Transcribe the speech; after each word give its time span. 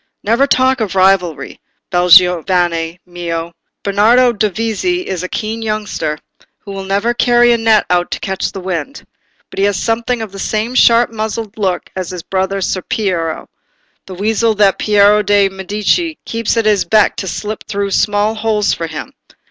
"Never 0.23 0.47
talk 0.47 0.81
of 0.81 0.95
rivalry, 0.95 1.61
bel 1.91 2.09
giovane 2.09 2.97
mio: 3.05 3.51
Bernardo 3.83 4.33
Dovizi 4.33 5.05
is 5.05 5.21
a 5.21 5.29
keen 5.29 5.61
youngster, 5.61 6.17
who 6.57 6.71
will 6.71 6.83
never 6.85 7.13
carry 7.13 7.51
a 7.53 7.57
net 7.59 7.85
out 7.87 8.09
to 8.09 8.19
catch 8.19 8.51
the 8.51 8.59
wind; 8.61 9.05
but 9.51 9.59
he 9.59 9.65
has 9.65 9.77
something 9.77 10.19
of 10.23 10.31
the 10.31 10.39
same 10.39 10.73
sharp 10.73 11.11
muzzled 11.11 11.55
look 11.55 11.91
as 11.95 12.09
his 12.09 12.23
brother 12.23 12.61
Ser 12.61 12.81
Piero, 12.81 13.47
the 14.07 14.15
weasel 14.15 14.55
that 14.55 14.79
Piero 14.79 15.21
de' 15.21 15.49
Medici 15.49 16.17
keeps 16.25 16.57
at 16.57 16.65
his 16.65 16.83
beck 16.83 17.15
to 17.17 17.27
slip 17.27 17.65
through 17.67 17.91
small 17.91 18.33
holes 18.33 18.73
for 18.73 18.87
him. 18.87 19.13